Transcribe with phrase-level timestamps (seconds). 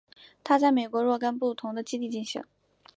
[0.43, 2.43] 它在美国若干不同的基地进行。